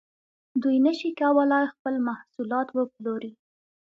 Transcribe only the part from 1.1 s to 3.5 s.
کولای خپل محصولات وپلوري